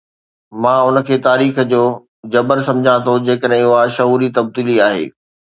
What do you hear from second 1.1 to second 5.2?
تاريخ جو جبر سمجهان ٿو جيڪڏهن اها شعوري تبديلي آهي.